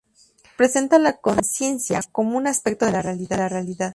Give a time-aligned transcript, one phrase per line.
[0.57, 3.89] Representa la consciencia como un aspecto de la realidad.